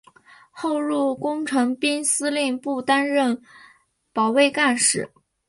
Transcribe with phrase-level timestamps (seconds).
[0.49, 3.39] 后入工程兵司令部任
[4.11, 5.11] 保卫干事。